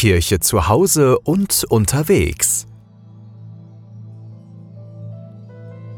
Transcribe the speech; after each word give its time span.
Kirche 0.00 0.40
zu 0.40 0.66
Hause 0.66 1.18
und 1.18 1.62
unterwegs. 1.68 2.66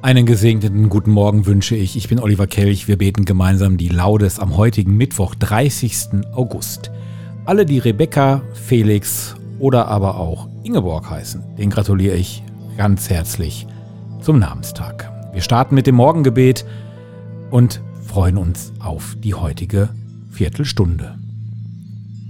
Einen 0.03 0.27
gesegneten 0.27 0.89
guten 0.89 1.13
Morgen 1.13 1.47
wünsche 1.47 1.77
ich. 1.77 1.96
Ich 1.96 2.09
bin 2.09 2.19
Oliver 2.19 2.49
Kelch. 2.49 2.88
Wir 2.88 2.99
beten 2.99 3.25
gemeinsam 3.25 3.77
die 3.77 3.91
Laudes 3.91 4.41
am 4.41 4.57
heutigen 4.57 4.96
Mittwoch, 4.96 5.37
30. 5.37 6.25
August. 6.33 6.91
Alle, 7.45 7.65
die 7.65 7.79
Rebecca, 7.79 8.43
Felix 8.54 9.37
oder 9.61 9.87
aber 9.87 10.16
auch 10.16 10.48
Ingeborg 10.64 11.08
heißen, 11.08 11.54
den 11.56 11.71
gratuliere 11.71 12.16
ich 12.16 12.42
ganz 12.76 13.08
herzlich 13.08 13.69
zum 14.21 14.40
Namenstag. 14.40 15.12
Wir 15.32 15.42
starten 15.42 15.76
mit 15.76 15.87
dem 15.87 15.94
Morgengebet 15.94 16.66
und 17.52 17.80
freuen 18.05 18.37
uns 18.37 18.73
auf 18.80 19.16
die 19.20 19.34
heutige 19.34 19.91
Viertelstunde. 20.32 21.16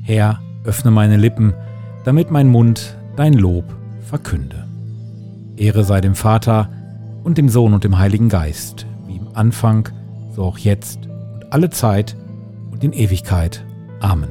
Herr, 0.02 0.38
öffne 0.64 0.90
meine 0.90 1.16
Lippen, 1.16 1.54
damit 2.04 2.30
mein 2.30 2.48
Mund 2.48 2.96
dein 3.16 3.34
Lob 3.34 3.64
verkünde. 4.00 4.66
Ehre 5.56 5.84
sei 5.84 6.00
dem 6.00 6.14
Vater 6.14 6.68
und 7.24 7.38
dem 7.38 7.48
Sohn 7.48 7.74
und 7.74 7.84
dem 7.84 7.98
Heiligen 7.98 8.28
Geist, 8.28 8.86
wie 9.06 9.16
im 9.16 9.28
Anfang, 9.34 9.88
so 10.34 10.44
auch 10.44 10.58
jetzt 10.58 11.08
und 11.34 11.52
alle 11.52 11.70
Zeit 11.70 12.16
und 12.70 12.82
in 12.82 12.92
Ewigkeit. 12.92 13.64
Amen. 14.00 14.30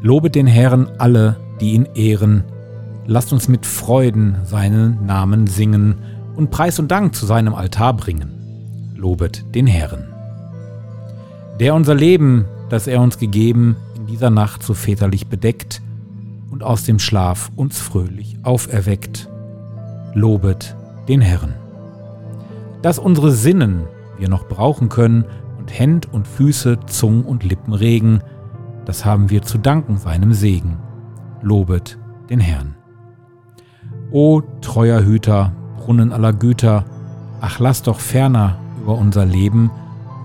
Lobet 0.00 0.34
den 0.34 0.46
Herrn 0.46 0.88
alle, 0.98 1.36
die 1.60 1.72
ihn 1.72 1.88
ehren. 1.94 2.44
Lasst 3.06 3.32
uns 3.32 3.48
mit 3.48 3.66
Freuden 3.66 4.36
seinen 4.44 5.04
Namen 5.06 5.46
singen 5.46 5.96
und 6.36 6.50
Preis 6.50 6.78
und 6.78 6.90
Dank 6.90 7.14
zu 7.14 7.26
seinem 7.26 7.54
Altar 7.54 7.94
bringen. 7.94 8.37
Lobet 8.98 9.54
den 9.54 9.68
Herrn. 9.68 10.12
Der 11.60 11.76
unser 11.76 11.94
Leben, 11.94 12.46
das 12.68 12.88
er 12.88 13.00
uns 13.00 13.18
gegeben, 13.18 13.76
in 13.96 14.06
dieser 14.06 14.28
Nacht 14.28 14.64
so 14.64 14.74
väterlich 14.74 15.28
bedeckt 15.28 15.80
und 16.50 16.64
aus 16.64 16.82
dem 16.82 16.98
Schlaf 16.98 17.52
uns 17.54 17.78
fröhlich 17.78 18.38
auferweckt. 18.42 19.28
Lobet 20.14 20.74
den 21.06 21.20
Herrn. 21.20 21.54
Dass 22.82 22.98
unsere 22.98 23.30
Sinnen 23.30 23.84
wir 24.18 24.28
noch 24.28 24.48
brauchen 24.48 24.88
können 24.88 25.24
und 25.58 25.78
Händ 25.78 26.12
und 26.12 26.26
Füße, 26.26 26.80
Zung 26.86 27.24
und 27.24 27.44
Lippen 27.44 27.74
regen, 27.74 28.20
das 28.84 29.04
haben 29.04 29.30
wir 29.30 29.42
zu 29.42 29.58
danken 29.58 29.98
seinem 29.98 30.32
Segen. 30.32 30.76
Lobet 31.40 31.98
den 32.30 32.40
Herrn. 32.40 32.74
O 34.10 34.42
treuer 34.60 35.04
Hüter, 35.04 35.52
Brunnen 35.76 36.12
aller 36.12 36.32
Güter, 36.32 36.84
ach 37.40 37.60
lass 37.60 37.82
doch 37.82 38.00
ferner 38.00 38.58
über 38.88 38.96
unser 38.96 39.26
Leben 39.26 39.70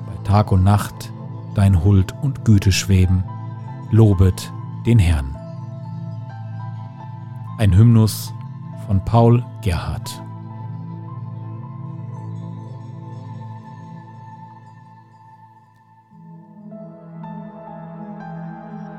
bei 0.06 0.24
Tag 0.24 0.54
und 0.54 0.64
Nacht 0.64 1.12
dein 1.54 1.84
Huld 1.84 2.16
und 2.22 2.46
Güte 2.46 2.72
schweben. 2.72 3.26
Lobet 3.92 4.54
den 4.86 5.00
Herrn. 5.00 5.36
Ein 7.58 7.76
Hymnus 7.76 8.34
von 8.88 9.04
Paul 9.04 9.44
Gerhardt. 9.62 10.22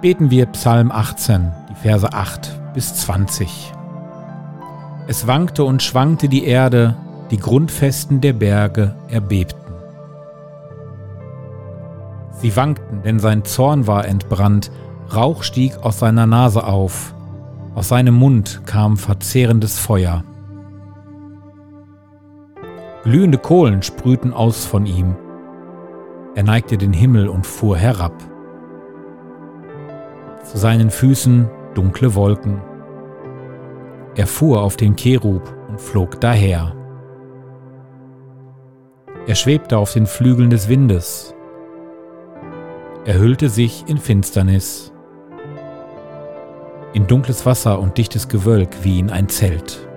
beten 0.03 0.31
wir 0.31 0.45
Psalm 0.45 0.93
18, 0.93 1.51
die 1.71 1.75
Verse 1.77 2.13
8 2.13 2.75
bis 2.75 2.95
20. 2.97 3.73
Es 5.07 5.27
wankte 5.27 5.65
und 5.65 5.83
schwankte 5.83 6.29
die 6.29 6.45
Erde, 6.45 6.99
die 7.35 7.41
Grundfesten 7.41 8.21
der 8.21 8.33
Berge 8.33 8.95
erbebten. 9.09 9.59
Sie 12.31 12.55
wankten, 12.55 13.03
denn 13.03 13.19
sein 13.19 13.45
Zorn 13.45 13.89
war 13.89 14.07
entbrannt, 14.07 14.71
Rauch 15.13 15.43
stieg 15.43 15.77
aus 15.79 15.99
seiner 15.99 16.27
Nase 16.27 16.63
auf, 16.65 17.13
aus 17.75 17.89
seinem 17.89 18.15
Mund 18.15 18.63
kam 18.67 18.97
verzehrendes 18.97 19.81
Feuer. 19.81 20.23
Glühende 23.03 23.39
Kohlen 23.39 23.83
sprühten 23.83 24.33
aus 24.33 24.65
von 24.65 24.87
ihm. 24.87 25.17
Er 26.37 26.45
neigte 26.45 26.79
den 26.79 26.93
Himmel 26.93 27.27
und 27.27 27.49
fuhr 27.49 27.77
herab 27.77 28.13
zu 30.45 30.57
seinen 30.57 30.91
Füßen 30.91 31.51
dunkle 31.75 32.15
Wolken. 32.15 32.61
Er 34.15 34.29
fuhr 34.29 34.63
auf 34.63 34.77
den 34.77 34.95
Cherub 34.95 35.53
und 35.69 35.81
flog 35.81 36.21
daher. 36.21 36.84
Er 39.27 39.35
schwebte 39.35 39.79
auf 39.79 39.95
den 39.95 40.07
Flügeln 40.07 40.51
des 40.51 40.69
Windes. 40.69 41.35
Er 43.07 43.19
hüllte 43.19 43.49
sich 43.49 43.85
in 43.87 43.97
Finsternis, 43.97 44.93
in 46.93 47.07
dunkles 47.07 47.47
Wasser 47.47 47.81
und 47.81 47.97
dichtes 47.97 48.29
Gewölk 48.29 48.69
wie 48.83 48.99
in 48.99 49.09
ein 49.09 49.31
Zelt. 49.31 49.89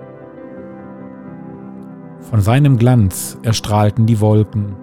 Von 2.21 2.39
seinem 2.39 2.77
Glanz 2.77 3.37
erstrahlten 3.43 4.05
die 4.05 4.21
Wolken. 4.21 4.75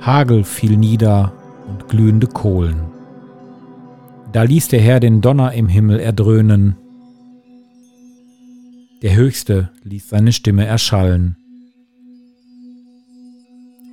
Hagel 0.00 0.44
fiel 0.44 0.76
nieder 0.76 1.32
und 1.68 1.88
glühende 1.88 2.28
Kohlen. 2.28 2.82
Da 4.32 4.42
ließ 4.42 4.68
der 4.68 4.80
Herr 4.80 5.00
den 5.00 5.20
Donner 5.20 5.52
im 5.52 5.68
Himmel 5.68 5.98
erdröhnen. 5.98 6.76
Der 9.02 9.14
Höchste 9.16 9.70
ließ 9.82 10.08
seine 10.08 10.32
Stimme 10.32 10.66
erschallen. 10.66 11.36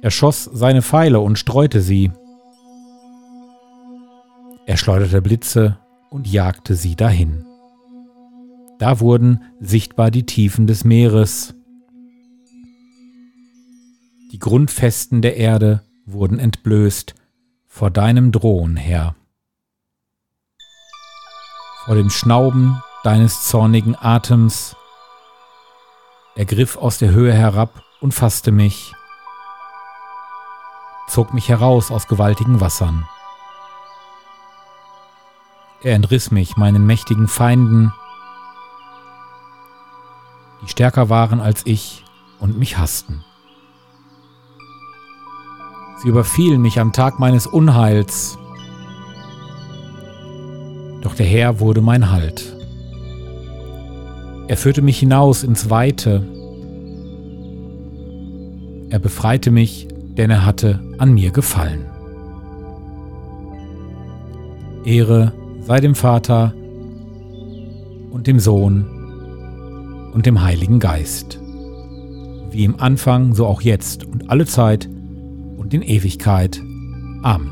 Er 0.02 0.12
schoss 0.12 0.46
seine 0.46 0.82
Pfeile 0.82 1.20
und 1.20 1.38
streute 1.38 1.82
sie. 1.82 2.12
Er 4.66 4.78
schleuderte 4.78 5.22
Blitze 5.22 5.78
und 6.10 6.28
jagte 6.28 6.76
sie 6.76 6.96
dahin. 6.96 7.46
Da 8.78 9.00
wurden 9.00 9.44
sichtbar 9.60 10.12
die 10.12 10.26
Tiefen 10.26 10.68
des 10.68 10.84
Meeres. 10.84 11.54
Die 14.32 14.40
Grundfesten 14.40 15.22
der 15.22 15.38
Erde 15.38 15.82
wurden 16.06 16.40
entblößt 16.40 17.16
vor 17.68 17.92
deinem 17.92 18.32
Drohen, 18.32 18.78
Herr 18.78 19.16
vor 21.90 21.96
dem 21.96 22.12
Schnauben 22.12 22.84
deines 23.04 23.48
zornigen 23.48 23.96
Atems. 24.00 24.76
Er 26.36 26.46
griff 26.46 26.78
aus 26.78 27.00
der 27.00 27.10
Höhe 27.10 27.34
herab 27.34 27.82
und 28.00 28.14
fasste 28.14 28.52
mich, 28.52 28.94
zog 31.10 31.34
mich 31.34 31.50
heraus 31.50 31.92
aus 31.92 32.08
gewaltigen 32.08 32.62
Wassern. 32.62 33.08
Er 35.82 35.96
entriss 35.96 36.32
mich 36.32 36.58
meinen 36.58 36.86
mächtigen 36.86 37.28
Feinden, 37.28 37.94
die 40.62 40.70
stärker 40.70 41.10
waren 41.10 41.40
als 41.40 41.66
ich 41.66 42.04
und 42.40 42.58
mich 42.58 42.78
hassten. 42.78 43.24
Sie 45.98 46.10
überfielen 46.10 46.62
mich 46.62 46.80
am 46.80 46.94
Tag 46.94 47.20
meines 47.20 47.48
Unheils 47.48 48.38
doch 51.02 51.16
der 51.16 51.26
Herr 51.26 51.60
wurde 51.60 51.82
mein 51.82 52.12
Halt. 52.12 52.56
Er 54.48 54.58
führte 54.58 54.82
mich 54.82 55.00
hinaus 55.00 55.44
ins 55.44 55.70
Weite. 55.70 56.26
Er 58.90 59.00
befreite 59.00 59.52
mich, 59.52 59.88
denn 60.20 60.30
er 60.30 60.46
hatte 60.46 60.82
an 60.98 61.14
mir 61.14 61.32
gefallen. 61.32 61.86
Ehre 64.84 65.32
sei 65.62 65.80
dem 65.80 65.96
Vater 65.96 66.54
und 68.12 68.28
dem 68.28 68.38
Sohn 68.38 68.86
und 70.14 70.26
dem 70.26 70.44
Heiligen 70.44 70.80
Geist, 70.80 71.40
wie 72.52 72.66
im 72.66 72.82
Anfang, 72.82 73.34
so 73.34 73.46
auch 73.46 73.62
jetzt 73.62 74.04
und 74.04 74.30
alle 74.30 74.46
Zeit 74.46 74.90
und 75.56 75.74
in 75.74 75.82
Ewigkeit. 75.82 76.62
Amen. 77.24 77.52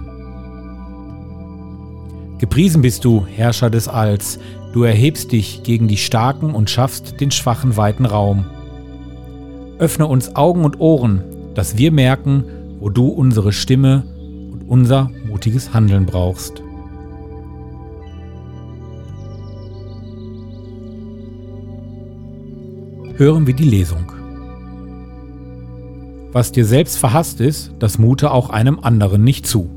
Gepriesen 2.37 2.81
bist 2.81 3.05
du, 3.05 3.25
Herrscher 3.25 3.69
des 3.69 3.87
Alls, 3.87 4.39
du 4.73 4.83
erhebst 4.83 5.31
dich 5.31 5.63
gegen 5.63 5.87
die 5.87 5.95
Starken 5.95 6.53
und 6.53 6.69
schaffst 6.69 7.21
den 7.21 7.31
Schwachen 7.31 7.77
weiten 7.77 8.05
Raum. 8.05 8.45
Öffne 9.79 10.05
uns 10.05 10.35
Augen 10.35 10.65
und 10.65 10.81
Ohren, 10.81 11.23
dass 11.53 11.77
wir 11.77 11.93
merken, 11.93 12.43
wo 12.79 12.89
du 12.89 13.07
unsere 13.07 13.51
Stimme 13.51 14.03
und 14.51 14.69
unser 14.69 15.09
mutiges 15.27 15.73
Handeln 15.73 16.05
brauchst. 16.05 16.61
Hören 23.15 23.47
wir 23.47 23.55
die 23.55 23.63
Lesung. 23.63 24.11
Was 26.31 26.51
dir 26.51 26.65
selbst 26.65 26.97
verhasst 26.99 27.41
ist, 27.41 27.71
das 27.79 27.97
mute 27.97 28.29
auch 28.29 28.51
einem 28.51 28.79
anderen 28.79 29.23
nicht 29.23 29.47
zu. 29.47 29.69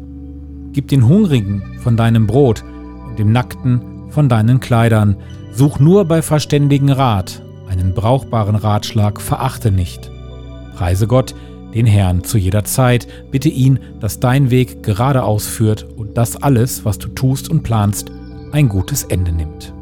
Gib 0.72 0.88
den 0.88 1.08
Hungrigen 1.08 1.62
von 1.78 1.96
deinem 1.96 2.26
Brot 2.26 2.62
und 3.08 3.18
dem 3.18 3.32
Nackten 3.32 4.10
von 4.10 4.28
deinen 4.28 4.60
Kleidern. 4.60 5.16
Such 5.52 5.78
nur 5.78 6.04
bei 6.04 6.20
verständigen 6.20 6.90
Rat, 6.90 7.42
einen 7.66 7.94
brauchbaren 7.94 8.56
Ratschlag 8.56 9.20
verachte 9.20 9.72
nicht. 9.72 10.10
Preise 10.76 11.06
Gott, 11.06 11.34
den 11.74 11.86
Herrn 11.86 12.24
zu 12.24 12.38
jeder 12.38 12.64
Zeit. 12.64 13.06
Bitte 13.30 13.48
ihn, 13.48 13.78
dass 14.00 14.20
dein 14.20 14.50
Weg 14.50 14.82
geradeaus 14.82 15.46
führt 15.46 15.86
und 15.96 16.16
dass 16.16 16.36
alles, 16.36 16.84
was 16.84 16.98
du 16.98 17.08
tust 17.08 17.48
und 17.48 17.62
planst, 17.62 18.10
ein 18.52 18.68
gutes 18.68 19.04
Ende 19.04 19.32
nimmt. 19.32 19.72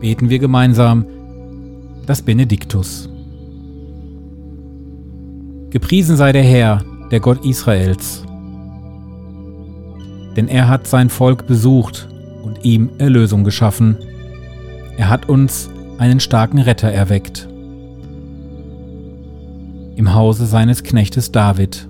Beten 0.00 0.30
wir 0.30 0.38
gemeinsam 0.38 1.04
das 2.06 2.22
Benediktus. 2.22 3.10
Gepriesen 5.68 6.16
sei 6.16 6.32
der 6.32 6.42
Herr, 6.42 6.82
der 7.10 7.20
Gott 7.20 7.44
Israels, 7.44 8.24
denn 10.36 10.48
er 10.48 10.68
hat 10.68 10.86
sein 10.86 11.10
Volk 11.10 11.46
besucht 11.46 12.08
und 12.42 12.64
ihm 12.64 12.90
Erlösung 12.98 13.44
geschaffen 13.44 13.98
er 14.96 15.08
hat 15.08 15.28
uns 15.28 15.70
einen 15.98 16.20
starken 16.20 16.58
Retter 16.58 16.90
erweckt. 16.90 17.48
Im 19.96 20.14
Hause 20.14 20.46
seines 20.46 20.82
Knechtes 20.82 21.30
David. 21.30 21.86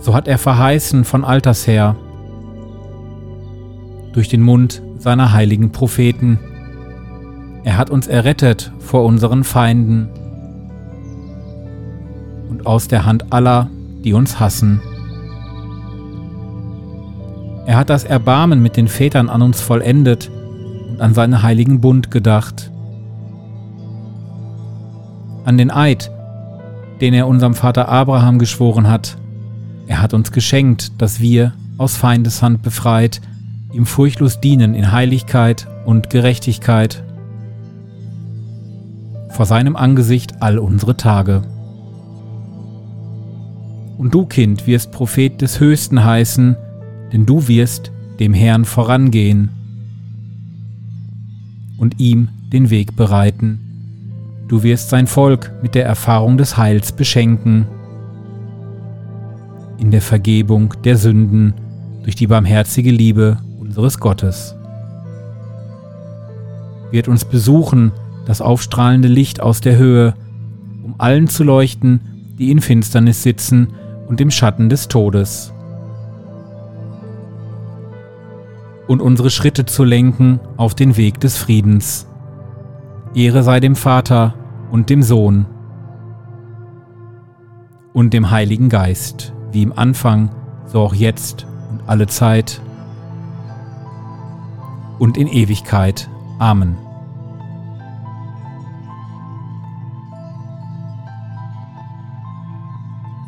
So 0.00 0.14
hat 0.14 0.28
er 0.28 0.38
verheißen 0.38 1.04
von 1.04 1.24
alters 1.24 1.66
her, 1.66 1.96
durch 4.12 4.28
den 4.28 4.42
Mund 4.42 4.82
seiner 4.98 5.32
heiligen 5.32 5.72
Propheten. 5.72 6.38
Er 7.64 7.78
hat 7.78 7.88
uns 7.90 8.08
errettet 8.08 8.72
vor 8.78 9.04
unseren 9.04 9.44
Feinden 9.44 10.10
und 12.50 12.66
aus 12.66 12.88
der 12.88 13.06
Hand 13.06 13.32
aller, 13.32 13.70
die 14.04 14.12
uns 14.12 14.38
hassen. 14.38 14.82
Er 17.64 17.76
hat 17.76 17.90
das 17.90 18.04
Erbarmen 18.04 18.60
mit 18.60 18.76
den 18.76 18.88
Vätern 18.88 19.30
an 19.30 19.40
uns 19.40 19.60
vollendet 19.60 20.30
an 21.02 21.14
seinen 21.14 21.42
heiligen 21.42 21.80
Bund 21.80 22.10
gedacht, 22.10 22.70
an 25.44 25.58
den 25.58 25.70
Eid, 25.72 26.12
den 27.00 27.12
er 27.12 27.26
unserem 27.26 27.54
Vater 27.54 27.88
Abraham 27.88 28.38
geschworen 28.38 28.88
hat. 28.88 29.16
Er 29.88 30.00
hat 30.00 30.14
uns 30.14 30.30
geschenkt, 30.30 30.92
dass 31.02 31.18
wir, 31.18 31.54
aus 31.76 31.96
Feindeshand 31.96 32.62
befreit, 32.62 33.20
ihm 33.72 33.86
furchtlos 33.86 34.40
dienen 34.40 34.74
in 34.74 34.92
Heiligkeit 34.92 35.66
und 35.84 36.10
Gerechtigkeit 36.10 37.02
vor 39.30 39.46
seinem 39.46 39.74
Angesicht 39.74 40.40
all 40.40 40.58
unsere 40.58 40.96
Tage. 40.96 41.42
Und 43.98 44.14
du, 44.14 44.26
Kind, 44.26 44.66
wirst 44.68 44.92
Prophet 44.92 45.40
des 45.40 45.58
Höchsten 45.58 46.04
heißen, 46.04 46.56
denn 47.12 47.26
du 47.26 47.48
wirst 47.48 47.90
dem 48.20 48.34
Herrn 48.34 48.64
vorangehen 48.64 49.50
und 51.82 51.98
ihm 51.98 52.28
den 52.52 52.70
Weg 52.70 52.94
bereiten. 52.94 53.58
Du 54.46 54.62
wirst 54.62 54.88
sein 54.88 55.08
Volk 55.08 55.50
mit 55.62 55.74
der 55.74 55.84
Erfahrung 55.84 56.38
des 56.38 56.56
Heils 56.56 56.92
beschenken. 56.92 57.66
In 59.78 59.90
der 59.90 60.00
Vergebung 60.00 60.74
der 60.84 60.96
Sünden 60.96 61.54
durch 62.04 62.14
die 62.14 62.28
barmherzige 62.28 62.92
Liebe 62.92 63.38
unseres 63.58 63.98
Gottes. 63.98 64.54
Wird 66.92 67.08
uns 67.08 67.24
besuchen 67.24 67.90
das 68.26 68.40
aufstrahlende 68.40 69.08
Licht 69.08 69.40
aus 69.40 69.60
der 69.60 69.76
Höhe, 69.76 70.14
um 70.84 70.94
allen 70.98 71.26
zu 71.26 71.42
leuchten, 71.42 72.00
die 72.38 72.52
in 72.52 72.60
Finsternis 72.60 73.24
sitzen 73.24 73.70
und 74.06 74.20
im 74.20 74.30
Schatten 74.30 74.68
des 74.68 74.86
Todes. 74.86 75.51
Und 78.88 79.00
unsere 79.00 79.30
Schritte 79.30 79.64
zu 79.64 79.84
lenken 79.84 80.40
auf 80.56 80.74
den 80.74 80.96
Weg 80.96 81.20
des 81.20 81.38
Friedens. 81.38 82.06
Ehre 83.14 83.42
sei 83.42 83.60
dem 83.60 83.76
Vater 83.76 84.34
und 84.70 84.90
dem 84.90 85.02
Sohn 85.02 85.46
und 87.92 88.14
dem 88.14 88.30
Heiligen 88.30 88.68
Geist, 88.68 89.32
wie 89.52 89.62
im 89.62 89.76
Anfang, 89.76 90.30
so 90.66 90.80
auch 90.80 90.94
jetzt 90.94 91.46
und 91.70 91.82
alle 91.86 92.06
Zeit 92.06 92.60
und 94.98 95.16
in 95.16 95.28
Ewigkeit. 95.28 96.08
Amen. 96.38 96.76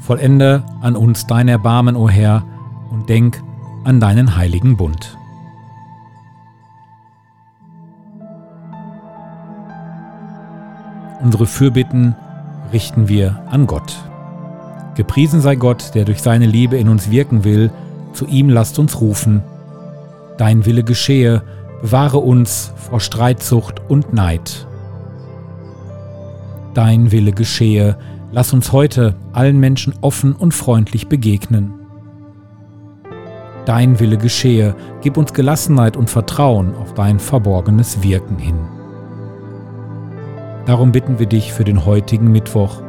Vollende 0.00 0.62
an 0.82 0.96
uns 0.96 1.26
dein 1.26 1.48
Erbarmen, 1.48 1.96
o 1.96 2.08
Herr, 2.08 2.44
und 2.90 3.08
denk 3.08 3.42
an 3.84 4.00
deinen 4.00 4.36
heiligen 4.36 4.76
Bund. 4.76 5.16
Unsere 11.24 11.46
Fürbitten 11.46 12.14
richten 12.70 13.08
wir 13.08 13.42
an 13.50 13.66
Gott. 13.66 13.96
Gepriesen 14.94 15.40
sei 15.40 15.56
Gott, 15.56 15.94
der 15.94 16.04
durch 16.04 16.20
seine 16.20 16.44
Liebe 16.44 16.76
in 16.76 16.90
uns 16.90 17.10
wirken 17.10 17.44
will, 17.44 17.70
zu 18.12 18.26
ihm 18.26 18.50
lasst 18.50 18.78
uns 18.78 19.00
rufen. 19.00 19.42
Dein 20.36 20.66
Wille 20.66 20.84
geschehe, 20.84 21.42
bewahre 21.80 22.18
uns 22.18 22.72
vor 22.76 23.00
Streitsucht 23.00 23.80
und 23.88 24.12
Neid. 24.12 24.66
Dein 26.74 27.10
Wille 27.10 27.32
geschehe, 27.32 27.96
lass 28.30 28.52
uns 28.52 28.72
heute 28.72 29.14
allen 29.32 29.58
Menschen 29.58 29.94
offen 30.02 30.34
und 30.34 30.52
freundlich 30.52 31.08
begegnen. 31.08 31.72
Dein 33.64 33.98
Wille 33.98 34.18
geschehe, 34.18 34.76
gib 35.00 35.16
uns 35.16 35.32
Gelassenheit 35.32 35.96
und 35.96 36.10
Vertrauen 36.10 36.74
auf 36.74 36.92
dein 36.92 37.18
verborgenes 37.18 38.02
Wirken 38.02 38.36
hin. 38.36 38.73
Darum 40.66 40.92
bitten 40.92 41.18
wir 41.18 41.26
dich 41.26 41.52
für 41.52 41.64
den 41.64 41.84
heutigen 41.84 42.32
Mittwoch. 42.32 42.80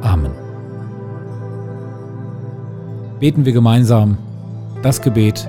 Amen. 0.00 0.32
Beten 3.20 3.44
wir 3.44 3.52
gemeinsam 3.52 4.16
das 4.82 5.02
Gebet, 5.02 5.48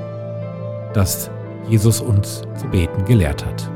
das 0.94 1.30
Jesus 1.70 2.02
uns 2.02 2.42
zu 2.58 2.68
beten 2.68 3.06
gelehrt 3.06 3.46
hat. 3.46 3.70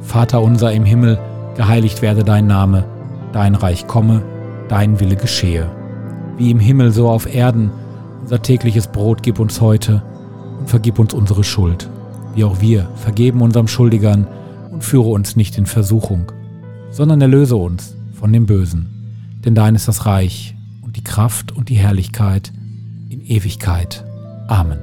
Vater 0.00 0.42
unser 0.42 0.72
im 0.72 0.84
Himmel, 0.84 1.18
geheiligt 1.56 2.02
werde 2.02 2.24
dein 2.24 2.46
Name, 2.46 2.84
dein 3.32 3.54
Reich 3.54 3.86
komme, 3.86 4.22
dein 4.68 5.00
Wille 5.00 5.16
geschehe, 5.16 5.70
wie 6.36 6.50
im 6.50 6.58
Himmel 6.58 6.90
so 6.92 7.08
auf 7.08 7.32
Erden. 7.32 7.70
Unser 8.22 8.42
tägliches 8.42 8.88
Brot 8.88 9.22
gib 9.22 9.38
uns 9.38 9.60
heute 9.60 10.02
und 10.58 10.68
vergib 10.68 10.98
uns 10.98 11.14
unsere 11.14 11.44
Schuld, 11.44 11.88
wie 12.34 12.44
auch 12.44 12.60
wir 12.60 12.88
vergeben 12.96 13.42
unserem 13.42 13.68
Schuldigern, 13.68 14.26
und 14.78 14.84
führe 14.84 15.08
uns 15.08 15.34
nicht 15.34 15.58
in 15.58 15.66
Versuchung, 15.66 16.30
sondern 16.92 17.20
erlöse 17.20 17.56
uns 17.56 17.96
von 18.12 18.32
dem 18.32 18.46
Bösen. 18.46 18.86
Denn 19.44 19.56
dein 19.56 19.74
ist 19.74 19.88
das 19.88 20.06
Reich 20.06 20.54
und 20.82 20.94
die 20.94 21.02
Kraft 21.02 21.50
und 21.50 21.68
die 21.68 21.74
Herrlichkeit 21.74 22.52
in 23.08 23.20
Ewigkeit. 23.20 24.04
Amen. 24.46 24.78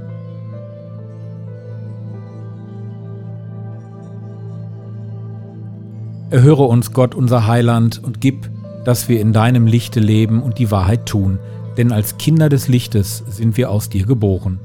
Erhöre 6.30 6.64
uns, 6.64 6.92
Gott, 6.92 7.16
unser 7.16 7.48
Heiland, 7.48 8.04
und 8.04 8.20
gib, 8.20 8.50
dass 8.84 9.08
wir 9.08 9.22
in 9.22 9.32
deinem 9.32 9.66
Lichte 9.66 10.02
leben 10.02 10.44
und 10.44 10.60
die 10.60 10.72
Wahrheit 10.72 11.06
tun, 11.06 11.40
denn 11.78 11.94
als 11.94 12.18
Kinder 12.18 12.50
des 12.50 12.68
Lichtes 12.68 13.24
sind 13.30 13.56
wir 13.56 13.72
aus 13.72 13.88
dir 13.88 14.06
geboren. 14.06 14.60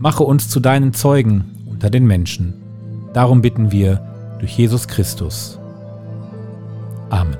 Mache 0.00 0.24
uns 0.24 0.48
zu 0.48 0.58
deinen 0.58 0.92
Zeugen 0.92 1.44
unter 1.70 1.88
den 1.88 2.04
Menschen. 2.04 2.54
Darum 3.12 3.42
bitten 3.42 3.70
wir, 3.70 4.08
durch 4.42 4.58
Jesus 4.58 4.88
Christus. 4.88 5.60
Amen. 7.10 7.38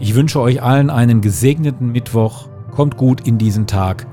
Ich 0.00 0.16
wünsche 0.16 0.40
euch 0.40 0.62
allen 0.62 0.90
einen 0.90 1.20
gesegneten 1.20 1.92
Mittwoch, 1.92 2.48
kommt 2.72 2.96
gut 2.96 3.24
in 3.24 3.38
diesen 3.38 3.68
Tag 3.68 4.08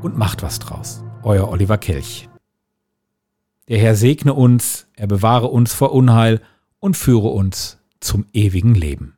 und 0.00 0.16
macht 0.16 0.42
was 0.42 0.60
draus. 0.60 1.04
Euer 1.22 1.50
Oliver 1.50 1.76
Kelch. 1.76 2.30
Der 3.68 3.78
Herr 3.78 3.96
segne 3.96 4.32
uns, 4.32 4.88
er 4.96 5.08
bewahre 5.08 5.48
uns 5.48 5.74
vor 5.74 5.92
Unheil 5.92 6.40
und 6.80 6.96
führe 6.96 7.28
uns 7.28 7.78
zum 8.00 8.24
ewigen 8.32 8.74
Leben. 8.74 9.17